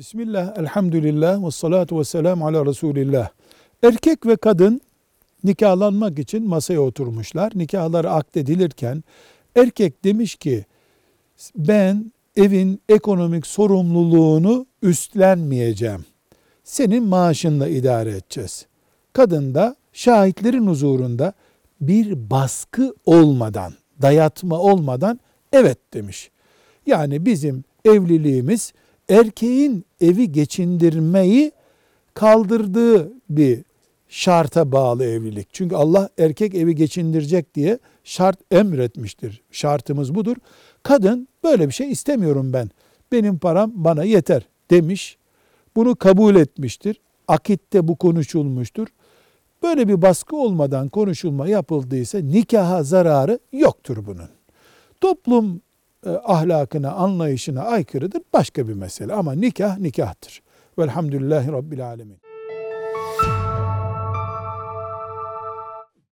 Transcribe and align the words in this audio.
Bismillah, 0.00 0.58
elhamdülillah 0.58 1.46
ve 1.46 1.50
salatu 1.50 1.98
ve 1.98 2.04
selamu 2.04 2.46
ala 2.46 2.66
Resulillah. 2.66 3.28
Erkek 3.82 4.26
ve 4.26 4.36
kadın 4.36 4.80
nikahlanmak 5.44 6.18
için 6.18 6.48
masaya 6.48 6.80
oturmuşlar. 6.80 7.52
Nikahlar 7.54 8.04
akdedilirken 8.04 9.04
erkek 9.56 10.04
demiş 10.04 10.34
ki 10.36 10.64
ben 11.56 12.12
evin 12.36 12.82
ekonomik 12.88 13.46
sorumluluğunu 13.46 14.66
üstlenmeyeceğim. 14.82 16.04
Senin 16.64 17.04
maaşınla 17.04 17.68
idare 17.68 18.10
edeceğiz. 18.10 18.66
Kadın 19.12 19.54
da 19.54 19.76
şahitlerin 19.92 20.66
huzurunda 20.66 21.32
bir 21.80 22.30
baskı 22.30 22.94
olmadan, 23.06 23.72
dayatma 24.02 24.58
olmadan 24.58 25.20
evet 25.52 25.78
demiş. 25.94 26.30
Yani 26.86 27.26
bizim 27.26 27.64
evliliğimiz 27.84 28.72
erkeğin 29.10 29.84
evi 30.00 30.32
geçindirmeyi 30.32 31.52
kaldırdığı 32.14 33.12
bir 33.30 33.64
şarta 34.08 34.72
bağlı 34.72 35.04
evlilik. 35.04 35.48
Çünkü 35.52 35.74
Allah 35.74 36.08
erkek 36.18 36.54
evi 36.54 36.74
geçindirecek 36.74 37.54
diye 37.54 37.78
şart 38.04 38.38
emretmiştir. 38.50 39.42
Şartımız 39.50 40.14
budur. 40.14 40.36
Kadın 40.82 41.28
böyle 41.44 41.68
bir 41.68 41.72
şey 41.72 41.90
istemiyorum 41.90 42.52
ben. 42.52 42.70
Benim 43.12 43.38
param 43.38 43.72
bana 43.74 44.04
yeter 44.04 44.42
demiş. 44.70 45.16
Bunu 45.76 45.96
kabul 45.96 46.36
etmiştir. 46.36 47.00
Akitte 47.28 47.88
bu 47.88 47.96
konuşulmuştur. 47.96 48.86
Böyle 49.62 49.88
bir 49.88 50.02
baskı 50.02 50.36
olmadan 50.36 50.88
konuşulma 50.88 51.48
yapıldıysa 51.48 52.18
nikaha 52.18 52.82
zararı 52.82 53.38
yoktur 53.52 54.06
bunun. 54.06 54.28
Toplum 55.00 55.60
e, 56.06 56.10
ahlakına, 56.10 56.92
anlayışına 56.92 57.62
aykırıdır 57.62 58.22
başka 58.32 58.68
bir 58.68 58.74
mesele 58.74 59.12
ama 59.12 59.32
nikah 59.32 59.78
nikahtır. 59.78 60.42
Velhamdülillahi 60.78 61.52
Rabbil 61.52 61.86
Alemin. 61.86 62.29